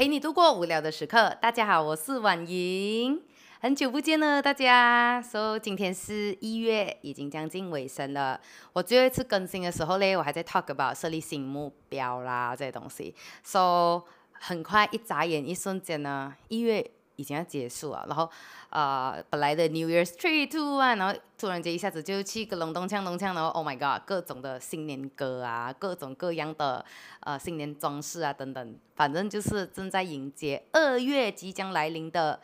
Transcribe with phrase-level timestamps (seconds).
[0.00, 1.36] 陪你度过无聊的时刻。
[1.42, 3.20] 大家好，我是婉莹，
[3.60, 5.20] 很久不见了，大家。
[5.20, 8.40] So 今天是一月，已经将近尾声了。
[8.72, 13.14] 我最后一次更新的时候嘞，我还在 talk about 设立新目标啦这些东西。
[13.44, 16.90] So 很快一眨眼，一瞬间呢，一月。
[17.20, 18.28] 已经要结束了，然后，
[18.70, 26.82] 呃，本来的 New Year's Tree Two One，然后突然间一下子就去个隆咚锵咚锵，然后 Oh my God，各种的新年歌啊，各种各样的
[27.20, 32.40] 呃新年装饰啊等等，反正就是正在迎接二月即将来临的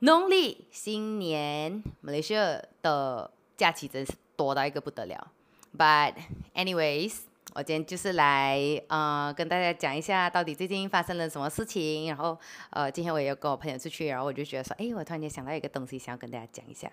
[0.00, 1.82] 农历新年。
[2.02, 5.32] 马来西亚的假期真是多到一个不得了
[5.76, 6.12] ，But
[6.54, 7.20] anyways。
[7.58, 12.06] 我今天就是来，呃，跟大家讲一下到底最近发生了什么事情。
[12.06, 12.38] 然后，
[12.70, 16.88] 呃，今天我也有跟我朋友出去，然后我就觉得说，哎，我突然间想到一个东西，想要跟大家讲一下。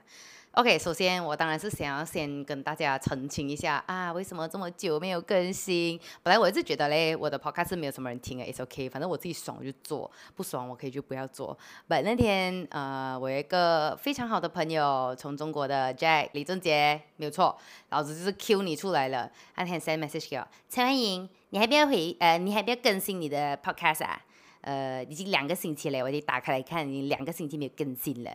[0.55, 5.99] OK，首先我当然是想要先跟大家澄清一下啊，为什么这么久没有更新？
[6.23, 11.57] 本来我一直觉得嘞，我的 podcast 是没有什么人听的，It's OK，反正我自己爽我就做，不爽我可以就不要做。
[11.89, 17.57] But 那天呃，我有一个非常好的朋友，从中国的 Jack 李正杰，没有错，
[17.89, 19.29] 老子就是 Q 你出来了。
[19.57, 24.21] 那天 send message 给我，陈欢迎，你还不要回呃，你还不要更新你的 podcast 啊？
[24.61, 28.31] 呃，已经两个星期了，我已经打开来看，已经两个星期没有更新了。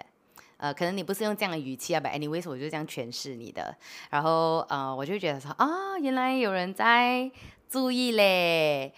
[0.61, 3.75] 呃，可能你不是用这样的语气啊，but anyways，我就这样诠释你的。
[4.11, 7.30] 然后，呃，我就觉得说，啊，原来有人在
[7.69, 8.92] 注意嘞。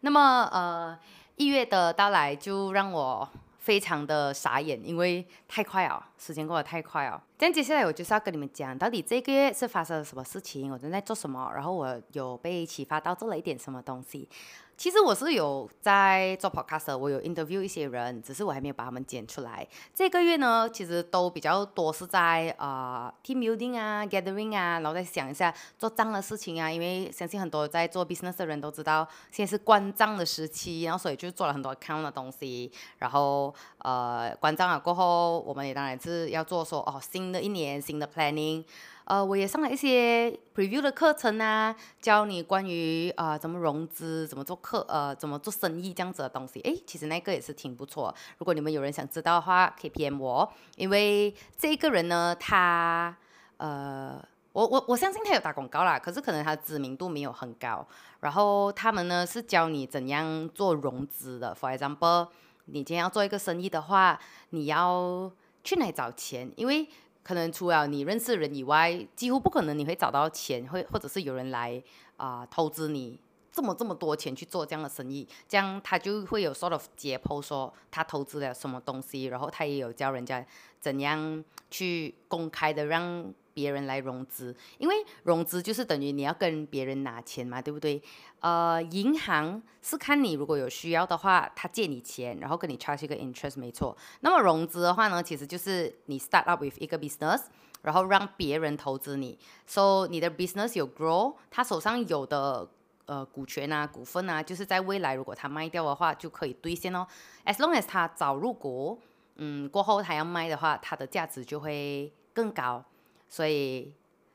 [0.00, 0.98] 那么，呃，
[1.36, 7.20] 一月的到来就让我非常的傻眼，因为太快哦，时间过得太快哦。
[7.38, 14.28] 但接下来我就是要跟你们讲，到底这个月是发生了什么事情，我正在做什么，然后我有被启发到做了一点什么东西。
[14.76, 19.66] 其实我是有在做 podcast，我有 interview 一些人，只是我还没有把他们剪出来。
[19.94, 26.70] 这个月呢，其实都比较多是在啊 team building 啊，gathering 啊，然后再想一下做账的事情啊。
[26.70, 32.70] 因为相信很多在做 business 的人都知道，现在是关账的时期，然后所以就做了很多 account 的东西。
[32.98, 38.64] 然后呃，关账了过后，我们也当然是要做说哦，新的一年新的 planning。
[39.04, 46.60] 呃，我也上了一些 preview 的课程啊，教你关于啊怎么融资、怎么做课、呃怎么做生意这样子的东西。
[46.60, 48.14] 诶，其实那个也是挺不错。
[48.38, 53.14] 如果你们有人想知道的话，可以 PM 我，因为这个人呢，他
[53.58, 54.18] 呃，
[54.52, 57.86] 我我我相信他有打广告啦，可是可能他知名度没有很高。
[58.20, 61.54] 然后他们呢是教你怎样做融资的。
[61.54, 62.28] For example，
[62.64, 64.18] 你今天要做一个生意的话，
[64.48, 65.30] 你要
[65.62, 66.50] 去哪找钱？
[66.56, 66.88] 因为
[67.24, 71.82] 可能除了你认识人以外，几乎不可能你会找到钱，会或者是有人来
[72.16, 73.18] 啊投资你
[73.50, 80.46] 这么这么多钱去做这样的生意，这样他就会有 sort of 解剖说他投资了什么东西，然后他也有教人家
[80.78, 83.34] 怎样去公开的让。
[83.54, 88.02] 别人来融资，因为融资就是等于你要跟别人拿钱嘛，对不对？
[88.40, 93.96] 呃，银行是看你如果有需要的话，他借你钱，然后跟你 charge 一个 interest，没错。
[94.20, 97.44] 那么融资的话呢，其实就是你 start up with 一个 business，
[97.82, 102.68] 然后让别人投资你，so 你的 business 有 grow，他手上有的
[103.06, 107.06] 呃股权啊、股份啊，就是在未来如果他卖掉的话，就可以兑现哦。
[107.46, 109.00] As long as 他早入股，
[109.36, 112.84] 嗯，过后他要卖的话，它的价值就会更高。
[113.28, 113.92] 所以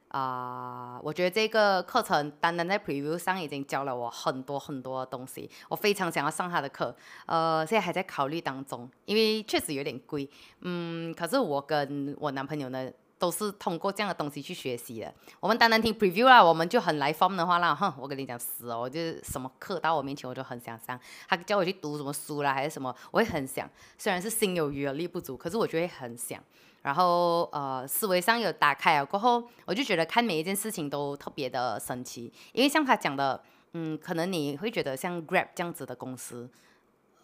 [0.09, 6.95] 啊，我觉得这个课程单单在 preview 上已经教了我很多很多东西，我非常想要上他的课。
[7.27, 10.27] 呃，现在还在考虑当中，因为确实有点贵。
[10.61, 15.13] 嗯，可是我跟我男朋友呢，都是通过这样的东西去学习的。
[15.39, 20.99] 我们单单听 preview 啦，我们就很来疯的话啦，哼，我跟你讲死哦，就是什么课到我面前我就很想上。
[21.27, 23.69] 他叫我去读什么书啦，还是什么，我会很想。
[23.95, 26.43] 虽然是心有余而力不足，可是我就会很想。
[26.81, 32.31] 然后呃，思维上有打开了过后，我就觉得看每一件事情都特别的神奇。
[32.53, 36.49] 因为像他讲的，嗯，可能你会觉得像 Grab 这样子的公司，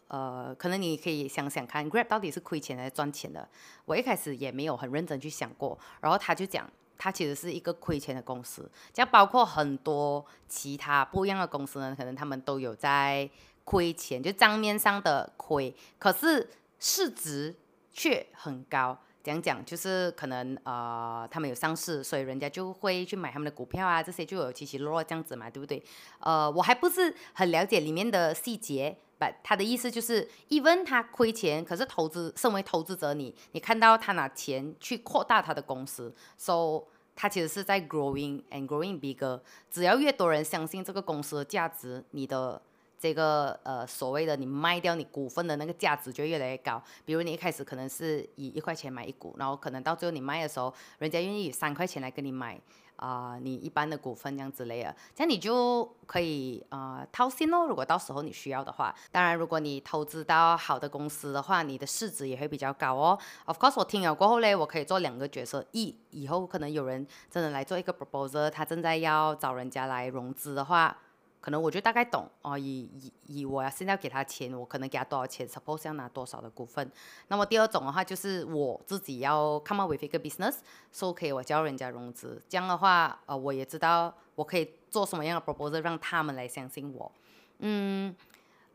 [0.09, 3.47] 呃，可能你可以想想看，Grab 到底是亏钱还是赚钱的？
[3.85, 5.79] 我一开始也没有很认真去想过。
[6.01, 13.29] 然后他就讲，他其实是一个亏钱的公司，像包括很多其他不一样的公司呢，可能他们都有在
[13.63, 17.55] 亏钱，就账面上的亏，可是市值
[17.93, 18.99] 却很高。
[19.25, 25.81] 讲讲就是可能呃，他们有上市，所以人家就会去买他们的股票啊，这些就有起起落落这样子嘛，对不对？
[26.19, 36.83] 呃，我还不是很了解里面的细节，but 他的意思就是，even 他亏钱，可是投资，身为投资者你，你看到他拿钱去扩大他的公司，so
[37.15, 39.41] 他其实是在 growing and growing bigger，
[39.71, 42.61] 只要越多人相信这个公司的价值，你的。
[43.05, 46.81] 这个呃所谓的你卖掉你股份的那个价值就越来越高。
[47.05, 52.59] 比如你一开始可能是以一块钱买一股，然后可能到最后你卖的时候，人家愿意以三块钱来跟你买。
[52.97, 57.65] 啊，你一般的股份这样之类的，这样你就可以啊掏心哦。
[57.67, 63.19] 如果到时候你需要的话，当然如果你投资到好的公司的话，你的市值也会比较高哦。
[63.47, 65.65] Of course，我听了过后嘞，我可以做两个角色。
[65.73, 70.97] 一，以后可能有人真的来做一个 proposal，他正在要找人家来融资的话。
[71.45, 76.91] 可能我就大概懂哦，以以以我要现在给他钱，我可能给他多少钱，suppose 要拿多少的股份。
[77.27, 80.55] 那么第二种的话，就是我自己要 come up with 一个 business，
[80.91, 87.11] 说可以我教人家融资，这样的话，呃，我也知道我可以做什么样的 proposal 让他们来相信我，
[87.59, 88.15] 嗯。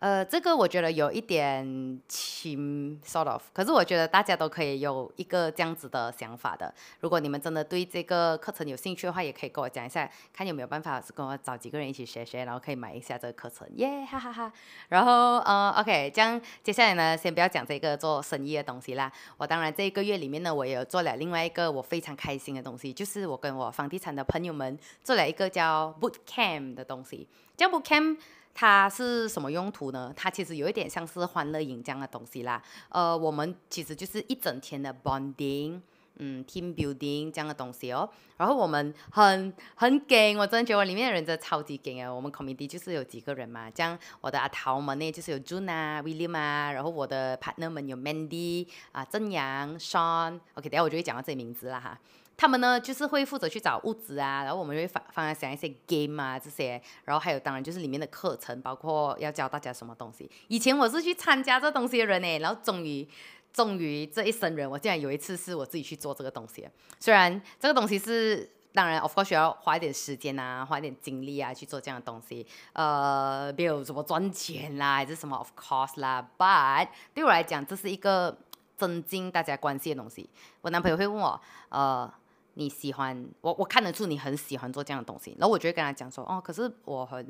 [0.00, 3.42] 呃，这个我觉得有一点轻，sort of。
[3.52, 6.72] 可是我觉得大家都可以有一个这样子的想法的。
[7.00, 14.50] 如果你们真的对这个课程有兴趣的话，也可以跟我讲一下，看有没有办法跟我找几个人一起学学，然后可以买一下这个课程，耶，哈哈哈。
[14.88, 19.12] 然后，呃，OK，这样接下来呢，先不要讲这个做生意的东西啦。
[19.36, 28.16] 我当然这一个月里面呢，我也有做了另外一个我非常开心的东西，就是我跟我房地产的朋友们做了一个叫 Boot Camp 的东西，叫 Boot Camp。
[28.60, 30.12] 它是什么用途呢？
[30.14, 32.62] 它其实有一点像是欢乐营这样的东西啦。
[32.90, 35.80] 呃，我们其实就是一整天的 bonding，
[36.16, 38.06] 嗯，team building 这样的东西哦。
[38.36, 42.12] 然后我们很很 g 我真的觉得我里面的人真的超级 g 啊。
[42.12, 50.38] 我们 committee 就是有几个人嘛，这样我的阿桃们呢就是有 June 啊，William 啊，然后我的 partner 们有 Mandy 啊，郑阳，Sean。
[50.52, 51.98] OK，等下我就会讲到这些名字啦哈。
[52.40, 60.30] 他们呢，就是会负责去找物资啊，然后我们就会放放在想一些 game 啊这些，然后还有当然就是里面的课程，包括要教大家什么东西。
[60.48, 63.06] 以前我是去参加这东西的人呢，然后终于
[63.52, 66.66] 终于这一生人，我竟然有一次是我自己去做这个东西。
[66.98, 78.34] 虽然这个东西是当然 of course 需要花一点时间啊，花一点精力啊去做这样的东西，呃，没有什么赚钱啦，还是什么 of course 啦，but 对我来讲这是一个
[78.78, 80.30] 增进大家关系的东西。
[80.62, 81.38] 我男朋友会问我，
[81.68, 82.10] 呃。
[82.54, 87.24] 你喜欢我，我看得出你很喜欢做这样的东西，然后我就会跟他讲说，哦，可是我很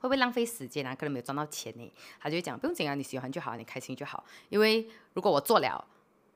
[0.00, 0.94] 会不会浪费时间啊？
[0.94, 1.92] 可能没有赚到钱呢。
[2.20, 4.24] 他就讲不用紧啊，你喜欢就好，你开心就好。
[4.48, 5.84] 因为如果我做了，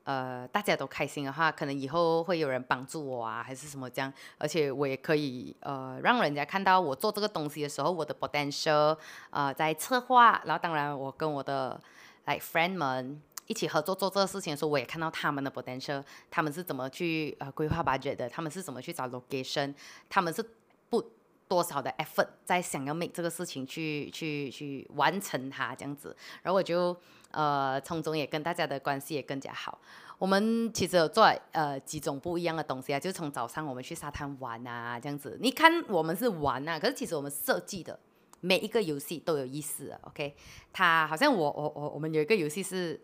[0.04, 4.12] 呃，大家都开心的话，可能以后会有人帮助我啊，还是什么这样。
[4.38, 8.96] 而且我也可以呃，让人家看到我做这个东西的时候，我的 potential，
[9.30, 11.80] 呃，在策划，然后当然我跟我的
[12.26, 13.20] like friend 们。
[13.52, 19.74] 一起合作做这个事情的时候，我也看到他们的 potential，他们是怎么去呃规划 budget 的，他们是怎么去找 location，
[20.08, 20.42] 他们是
[20.88, 21.04] 不
[21.46, 26.96] 多少的 effort 在想要 make 这个事情去去去完成它这样子，然后我就
[27.30, 29.78] 呃从中也跟大家的关系也更加好。
[30.16, 38.00] 我们其实有做呃几种不一样的东西啊，就是从早上我们去沙滩玩啊这样子，你看我们是玩啊，可是其实我们设计的
[38.40, 40.34] 每一个游戏都有意思，OK？
[40.72, 42.98] 它好像我我我我们有一个游戏是。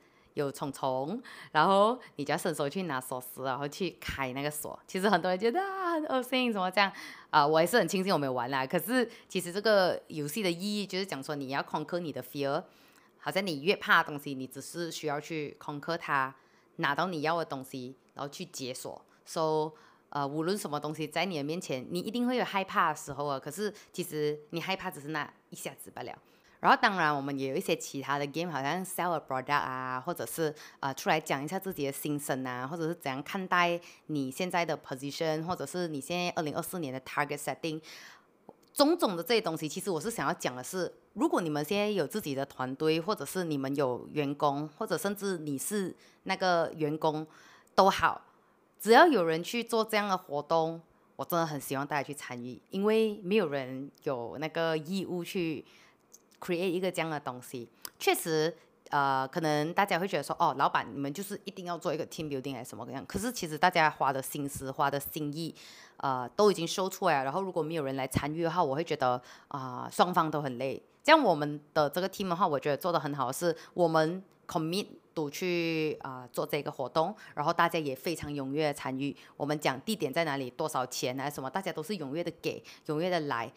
[0.44, 1.20] 有虫虫，
[1.52, 4.78] 然后你就要伸手去拿锁匙，然后去开那个锁。
[4.86, 6.92] 其实很多人觉得啊很恶心，怎么这样
[7.30, 7.46] 啊？
[7.46, 8.66] 我也是很庆幸我没有玩啦。
[8.66, 12.62] 可是其实这个游戏的意义就是讲说你要攻克你的 fear，
[13.18, 16.34] 好像你越怕的东西，你只是需要去攻克它，
[16.76, 19.00] 拿到你要的东西，然后去解锁。
[19.24, 19.72] So
[20.10, 23.38] 呃，无论什么东西在你的面前，你一定会有害怕的时候啊。
[23.38, 26.16] 可是其实你害怕只是那一下子罢了。
[26.60, 37.80] 然后当然，我们也有一些其他的 game，好像 sell a product 啊，或者是呃出来讲一下自己的心声啊，或者是怎样看待你现在的 position，或者是你现在二零二四年的 target setting，
[38.72, 47.24] 种种的这些东西，其实我是想要讲的是，如果你们现在有自己的团队，或者是你们有员工，或者甚至你是那个员工
[47.76, 48.20] 都好，
[48.80, 50.82] 只要有人去做这样的活动，
[51.14, 55.64] 我真的很希望大家去参与，因为没有人有那个义务去。
[56.40, 57.68] Create 一个这样的东西，
[57.98, 58.54] 确实，
[58.90, 63.04] 呃，可能大家会觉得说，哦，老板，你们就是一定要做一个 team building 还是什么样？
[63.06, 65.54] 可是其实大家花的心思、花的心意，
[65.98, 67.24] 呃，都已经收出来。
[67.24, 70.82] 然后如果没有人来参与的话，我会觉得啊，双方都很累。
[71.02, 79.14] 这样我们的这个 team 的话，我觉得做的很好，是我们 commit 都去啊做这个活动，然后大家也非常踊跃参与。
[79.36, 83.52] 我们讲地点在哪里，多少钱还是什么，大家都是踊跃的给，踊跃的来。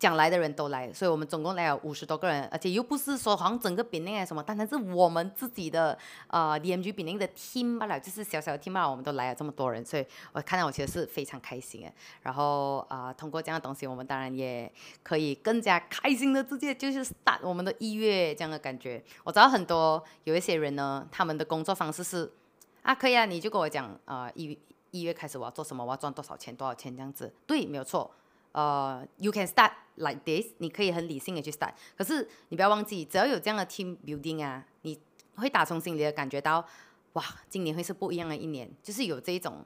[0.00, 5.96] 讲来的人都来，所以我们总共来了五十多个人，而且又不是说好像整个比内什么，单单是我们自己的
[6.28, 11.92] 呃 DMG 比内的 team 罢了，就是小小的 team 罢了，我们都来了这么多人，所以我看到我其实是非常开心的。
[12.22, 19.04] 然后啊，通过这样的东西，我们当然也可以更加开心的直接就是 start 我们的一月这样的感觉。
[19.22, 22.32] 我知道很多有一些人呢，他们的工作方式是
[22.80, 24.58] 啊，可以啊，你就跟我讲啊，一
[24.92, 28.10] 一月开始我要做什么，我要赚多少钱，多少钱这样子，对，没有错。
[28.52, 31.72] 呃，you can start like this，你可以很理性的去 start。
[31.96, 34.98] 可是你不要忘记，只要有这样的 team building 啊，你
[35.36, 36.66] 会打从心里的感觉到，
[37.12, 39.64] 哇，今年会是不一样的一年，就是有这种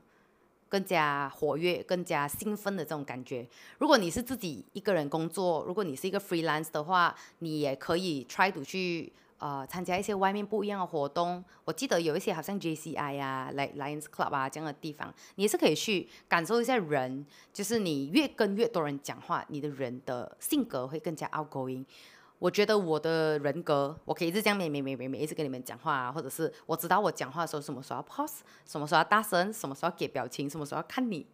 [0.68, 3.46] 更加活跃、更加兴奋的这种感觉。
[3.78, 9.12] 如果你是自己一个人工作，如果你是一个 freelance 的话，你也可以 try to 去。
[9.38, 17.26] 呃，参加一些外面不一样的活动，我记得有一些好像 JCI 啊、来 Lions Club 啊这样的地方，你也是可以去感受一下人。
[17.52, 21.84] 就是你越跟越多人讲话，你的人的性格会更加 outgoing。
[22.38, 31.26] 我觉得我的人格，我可以一直这样每每每每每一直跟你们讲话啊，或者是我知道我讲话的时候什么时候要 pause，什么时候要大声，什么时候要给表情，什么时候要看你，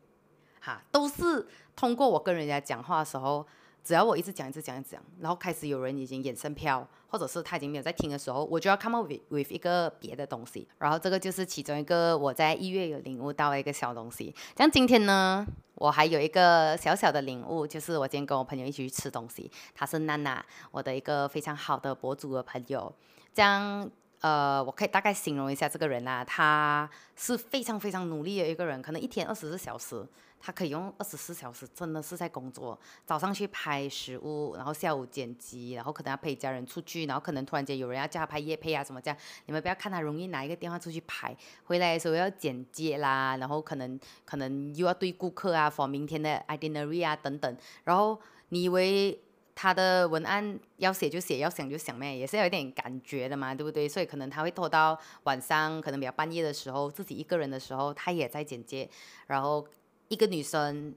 [0.60, 3.46] 哈，都是通过我跟人家讲话的时候。
[3.82, 10.68] 只要我一直讲一直讲一直讲，然后开始有人已经眼神飘，或者是他已经没有在听的时候，我就要 come up with with 一个别的东西。
[10.78, 14.34] 然后这个就是其中一个我在一月有领悟到的一个小东西。
[14.56, 19.50] 像今天呢，我还有一个小小的领悟，就是我今天跟我朋友一起去吃东西。
[19.74, 22.94] 他是娜娜，我的一个非常好的博主的朋友。
[23.32, 30.06] 这样，呃，我可以大概形容一下这个人啊，他是非常非常努力的一个人，可能一天二十四小时。
[30.40, 32.78] 他可以用二十四小时，真的是在工作。
[33.04, 39.16] 早上去拍食物，然后下午剪辑，然后可能要陪家人出去，然后可能突然间有人要叫他拍夜配啊什么这样。
[39.44, 47.56] 你们不要看他容易拿一个电话出去拍，回来的时候要剪接啦，然后可能可能又要对顾客啊，for 明天的 itinerary 啊等等。
[47.84, 48.18] 然后
[48.48, 49.20] 你以为
[49.54, 53.86] 他的文案要写就写，要想就想咩，也是有一点感觉的嘛，对不对？
[53.86, 58.88] 所以可能他会拖到晚上，可能比较半夜的时候，自己一个人的时候，他也在剪接，
[59.26, 59.66] 然后。
[60.10, 60.92] 一个女生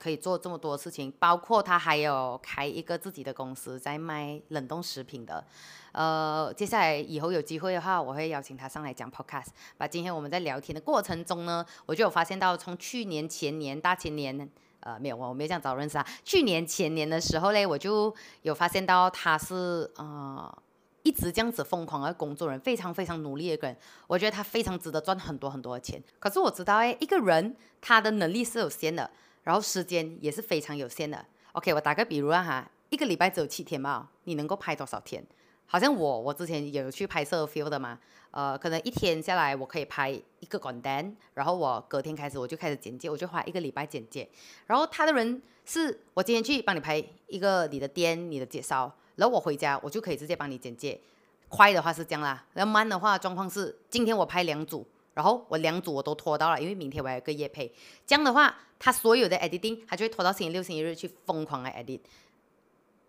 [0.00, 5.44] 可以做这么多事情，包括她还有开一个自己的公司，在卖冷冻食品的。
[5.92, 9.50] 呃，接下来以后有机会的话，我会邀请她上来讲 podcast。
[9.76, 14.50] 把今天我们在聊天的过程中呢，我就有发现到，从去年、前年、大前年，
[14.80, 16.04] 呃，没有，我没有这样早认识啊。
[16.24, 18.12] 去年、前年的时候嘞，我就
[18.42, 20.62] 有发现到她是呃。
[21.02, 23.76] 一直这样子疯狂的工作人，非常非常努力的一个人，
[24.06, 26.02] 我觉得他非常值得赚很多很多的钱。
[26.18, 29.10] 可是我知道，哎，一个人他的能力是有限的，
[29.44, 31.24] 然后时间也是非常有限的。
[31.52, 35.24] OK，我打个比如啊哈，一个礼拜只有七天嘛，你能够拍多少天？
[35.66, 37.98] 好像我我之前有去拍摄 feel 的嘛，
[38.30, 44.28] 呃，可能一天下来我可以拍一个广单，然后我隔天开始我就开始简介，我就花一个礼拜简介。
[44.66, 48.94] 然后他的人是我今天去帮你拍一个你的店，你的介绍。
[49.18, 50.98] 然后我回家，我就可以直接帮你简介。
[51.48, 57.72] 快的话是这样啦，然后慢的话状况是，今天我拍两组，然后我两组我都拖到了，因为明天我还有个夜配。
[58.06, 62.00] 这样的话，他所有的 editing 他就会拖到星期六、星期日去疯狂的 edit。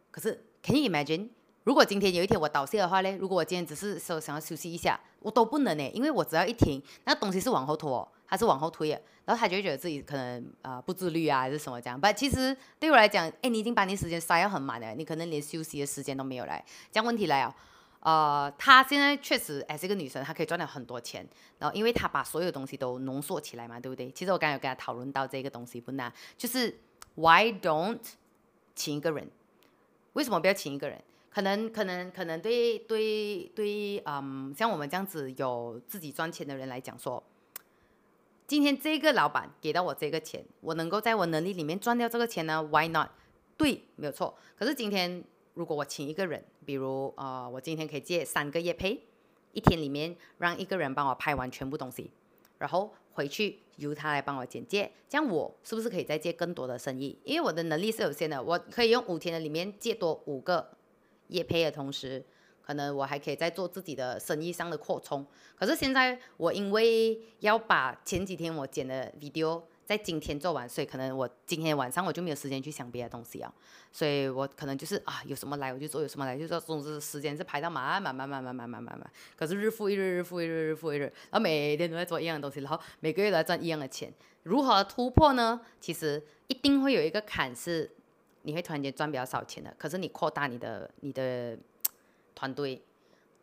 [0.09, 1.29] 可是，can you imagine？
[1.65, 3.17] 如果今天有一天我倒下的话呢？
[3.17, 11.99] 如果我今天只是说想要休息一下，我都不能呢，因为我只要一停，那东西是往后拖，他是往后推的，然后他就会觉得自己可能啊不自律啊，还是什么这样。
[11.99, 16.63] 但，其实对我来讲，哎，你已经把你时间塞要很满了，你可能连休息的时间都没有来。
[16.91, 17.53] 这样问题来哦，
[18.01, 24.11] 呃，她现在确实哎是一个女生，她可以赚到很多钱，然后因为她把所有东西都浓缩起来嘛，对不对？
[24.11, 26.79] 其实我刚才有跟她讨论到这个东西不难，就是
[27.15, 27.99] Why don't
[28.75, 29.29] 请一个人？
[30.13, 31.01] 为什么不要请一个人？
[31.31, 37.21] 可能可能可能对对对，嗯，像我们这样子有自己赚钱的人来讲说，
[38.49, 43.09] 今天这个老板给到我这个钱，我能够在我能力里面赚掉这个钱呢？Why not？
[43.55, 44.35] 对，没有错。
[44.57, 49.03] 可是今天如果我请一个人，比如呃，我今天可以借三个月配，
[49.51, 52.09] 一天里面让一个人帮我拍完全部东西，
[52.57, 57.19] 然后回去由他来帮我简介，这样我是不是可以再借更多的生意？
[57.23, 60.71] 因为我的能力是有限的，我可以用五天的里面借多五个。
[61.27, 62.25] 业配的同时，
[62.69, 65.25] 可能我还可以在做自己的生意上的扩充。
[65.55, 73.51] 可是现在我因为要把前几天我剪的 video 在今天做完，所以可能我今天晚上我就没有时间去想别的东西啊。
[73.91, 76.59] 所以我可能就是啊，有什么来我就做，有什么来就做。
[76.59, 79.11] 总之时间是排到满满满满满满满满满。
[79.35, 84.13] 可是日复一日，日复一日，日复一日，然后每天都在做一样的东西，然后每个月都在赚一样的钱。
[84.43, 85.59] 如何突破呢？
[85.81, 87.89] 其实一定会有一个坎是。
[88.43, 91.57] 你会突然间赚比较少钱的，可是你扩大你的你的
[92.39, 92.81] 团队，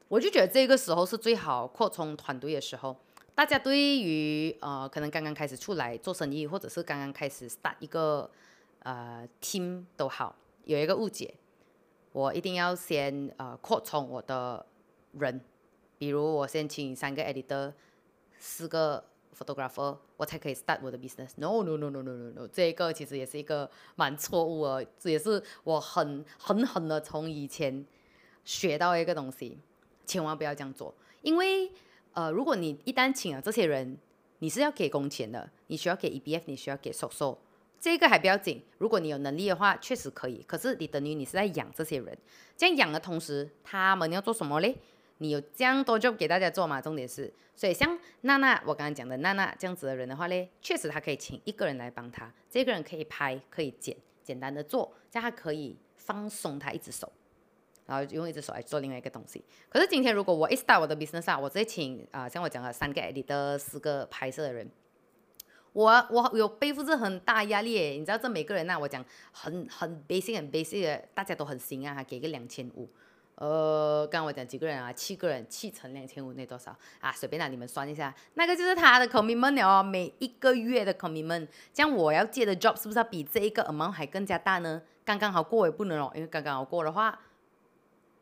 [0.09, 2.97] 我就觉得这个时候是最好扩充团队的时候。
[3.35, 8.31] 大家对于呃可能刚刚开始出来做生意，或者是刚刚开始 start 一个
[8.79, 10.35] 呃 team 都好，
[10.65, 11.35] 有一个误解，
[12.13, 14.65] 我一定要先呃扩充我的
[15.13, 15.43] 人，
[15.99, 17.75] 比如我先请三个 editor，
[18.39, 19.05] 四个。
[19.39, 21.33] photographer，我才可以 start 我的 business。
[21.37, 27.85] No no no no no no no，这一个其实也是一个蛮错误的，这也是我很狠狠的从以前
[28.47, 29.59] 学到一个东西，
[30.07, 30.95] 千万不要这样做。
[31.21, 31.71] 因为
[32.15, 33.99] 呃，如果你一旦请了这些人，
[34.39, 37.37] 你是要给工钱的，你需要给 EBF，你需要给 social，
[37.79, 40.43] 这个还不要紧，如果你有能力的话，确实可以。
[40.47, 42.17] 可是你等于你是在养这些人，
[42.57, 44.75] 这样养的同时，他们要做什么嘞？
[45.19, 46.81] 你有这样多 job 给大家做嘛？
[46.81, 57.11] 重点是，所以像娜娜，我刚刚讲的娜娜这样子的人的话嘞，确实他可以请一个人来帮他，这个人可以拍，可以剪，简单的做，这样他可以放松他一只手，
[57.87, 59.43] 然后用一只手来做另外一个东西。
[59.69, 64.69] 可是今天如果我一 start 我的 business 啊，我直接请啊，像我讲了三个 editor，四个拍摄的人，
[65.73, 72.89] 我我有背负着很大压力诶，你知道这每个人呐，我讲很很 basic 很 basic 的，大家都很行啊，给个两千五。
[73.37, 74.91] 呃，刚刚我讲几个人啊？
[74.91, 77.13] 七个人，七乘两千五，那多少啊？
[77.13, 81.47] 随便让你们算一下，那个就是他的 commitment 哦，每一个月的 commitment。
[81.71, 84.81] 这样我要接的 job 是不是要比这一个 amount 还更加大呢？
[85.05, 87.21] 刚刚好过也不能哦，因为刚刚好过的话，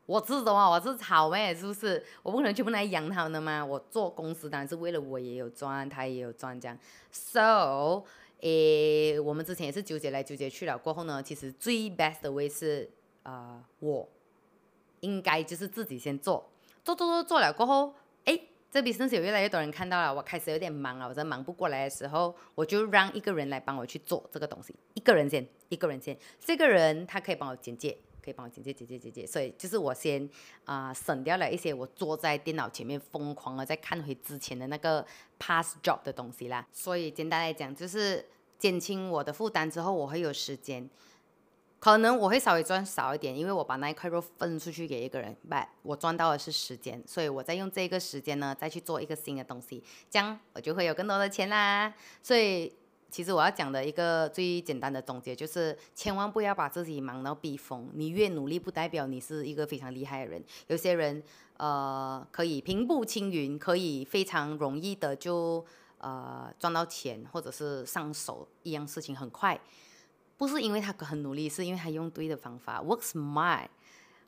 [0.06, 0.70] 我是什么？
[0.70, 2.02] 我是草莓，是不是？
[2.22, 3.64] 我不可能全部来养他们的吗？
[3.64, 6.78] 我做公司当然是为了我也有赚，他也有赚，这样。
[7.10, 8.04] So，
[8.40, 12.90] 诶，我们之前也是纠结来纠结去了，过后呢，其实最 best 的 way 是
[13.22, 14.08] 啊，我。
[15.00, 16.50] 应该就是自己先做，
[16.82, 17.94] 做做做做了过后，
[18.24, 27.94] 诶，这笔生意有越来越多人看到了，我开始有点忙了，我在忙不过来的时候，我就让一个人来帮我去做这个东西，一个人先，一个人先，这个人他可以帮我简介，
[28.24, 30.26] 可以帮我简介简介简介，所以就是我先
[30.64, 35.04] 啊省掉了一些我坐在电脑前面疯狂的在看回之前的那个
[35.38, 38.24] past job 的东西啦，所以简单来讲就是
[38.58, 40.88] 减轻我的负担之后，我会有时间。
[41.80, 51.92] 可能我会稍微赚少一点，因为我把那一块肉分出去给一个人，不，我赚到的是时间，所以我再用这个时间呢，再去做一个新的东西，这样我就会有更多的钱啦。
[52.22, 52.72] 所以
[53.14, 57.88] 其实我要讲的一个最简单的总结就是，千万不要把自己忙到逼疯。
[57.94, 60.44] 你越努力，不代表你是一个非常厉害的人。
[60.66, 61.22] 有些人
[61.58, 65.64] 呃可以平步青云，可以非常容易的就
[65.98, 69.60] 呃赚到钱，或者是上手一样事情很快。
[70.36, 73.68] 不是因为他很努力，是因为他用对的方法，work smart。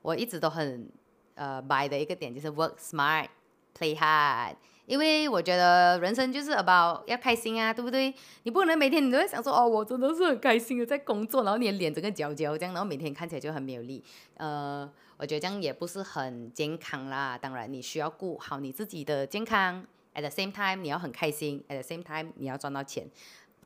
[0.01, 0.89] 我一直都很
[1.35, 4.55] 呃 buy 的一个点就是 work smart，play hard。
[4.87, 8.15] 因为我觉得人生就是 about 要开心啊，对不对？
[8.45, 14.03] 你不可能每天你都在想说哦，我真的是很开心的在工作，然后你的脸整个焦焦这样，然后每天看起来就很没有力。
[14.37, 17.37] 呃，我觉得这样也不是很健康啦。
[17.37, 23.07] 当然，你需要顾好你自己的健康，at the same time 你要很开心，at the same time 你要赚到钱。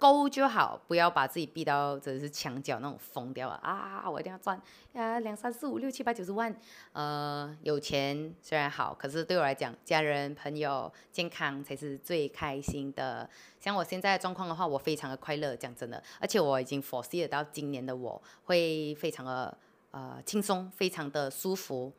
[0.01, 4.09] 够就好，不要把自己逼到真是墙角那种疯掉了啊！
[4.11, 4.59] 我一定要赚
[4.95, 6.53] 啊，两三四五六七八九十万，
[6.95, 13.29] 呃，有钱虽然好，可是对我来讲，家人朋友健康才是最开心的。
[13.61, 19.55] 像我现在的状况的话，我非常的快乐，讲真的，而且我已经 foresee 到今年的我会非常的
[19.91, 21.93] 呃轻松，非常的舒服。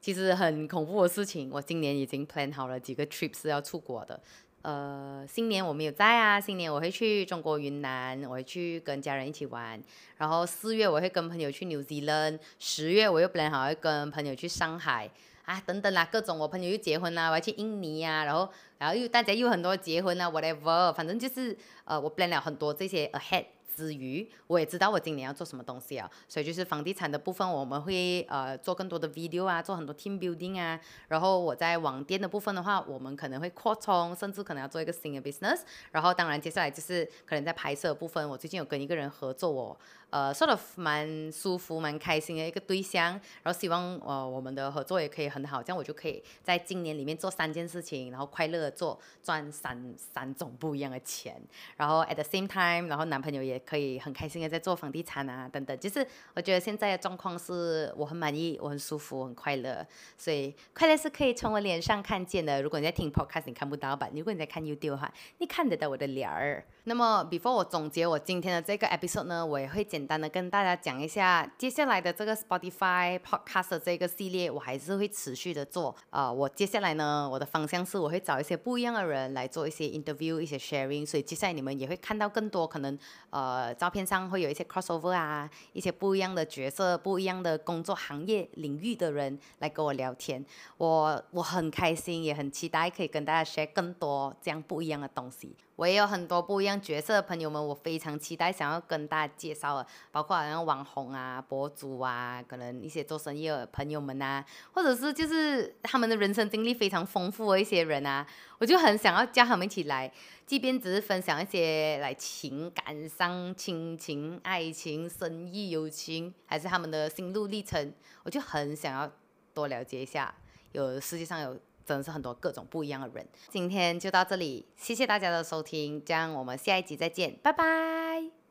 [0.00, 4.20] 其实很恐怖的事情，我今年已经 plan 好了几个 trip 是要出国的。
[4.62, 9.82] 呃，新年我没有在啊，新年我会去中国云南，我会去跟家人一起玩。
[10.16, 15.10] 然后四月我会跟朋友去 New Zealand，十月我又本来好要跟朋友去上海
[15.44, 18.48] 啊，等等啦，各种我朋友又结婚啦，我要去印尼啊，然后
[18.78, 23.46] 然后又大家又很多结婚啊，whatever，反正就是呃，我 plan 了很多这些 ahead。
[23.74, 39.78] 之余，我也知道我今年要做什么东西啊，所以就是房地产的部分，我们会呃做更多的 video 啊，做很多 team building 啊，然后我在网店的部分的话，我们可能会扩充，甚至可能要做一个新的 business，然后当然接下来就是可能在拍摄部分，我最近有跟一个人合作我。
[40.10, 51.40] 呃，sort of 蛮舒服、蛮开心的一个对象，然后希望呃我们的合作也可以很好，这样我就可以在今年里面做三件事情，然后快乐做，赚三三种不一样的钱，
[51.78, 62.62] 然后 at the same time，然后男朋友也可以很开心的在做房地产啊等等，就是我觉得现在的状况是我很满意，我很舒服，很快乐，所以快乐是可以从我脸上看见的。
[62.62, 64.08] 如果你在听 podcast，你看不到吧？
[64.14, 66.64] 如果你在看 YouTube 的话，你看得到我的脸儿。
[66.84, 75.94] 那么 before 我总结我今天的这个 episode 呢，我也会简单的跟大家讲一下，接下来的这个 Spotify Podcast 这个系列，我还是会持续的做。
[76.10, 81.06] 呃，我接下来呢，我的方向是我会找一些不一样的人来做一些 interview，一些 sharing。
[81.06, 82.98] 所以接下来你们也会看到更多可能，
[83.30, 90.44] 呃，照片上会有一些 crossover 啊，一些不一样的角色、不一样的工作行业领域的人来跟我聊天。
[90.78, 95.54] 我我很开心，也很期待可以跟大家 share 更多这样不一样的东西。
[95.82, 108.24] 我也有很多不一样角色的朋友们，我非常期待想要跟大家介绍的，包括好像网红啊、博主啊，可能一些做生意的朋友们呐，或者是就是他们的人生经历非常丰富的一些人啊，
[108.58, 110.08] 我就很想要叫他们一起来，
[110.46, 117.92] 即便只是分享一些来情感上、亲情、爱情、生意、友情，还是他们的心路历程，
[118.22, 119.10] 我就很想要
[119.52, 120.32] 多了解一下，
[120.70, 121.58] 有世界上有。
[121.84, 128.01] 真的是很多各种不一样的人，今天就到这里，谢谢大家的收听，这样我们下一集再见，拜拜。